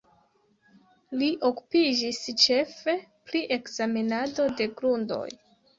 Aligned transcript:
Li 1.19 1.27
okupiĝis 1.51 2.23
ĉefe 2.45 2.99
pri 3.29 3.45
ekzamenado 3.61 4.53
de 4.61 4.73
grundoj. 4.83 5.27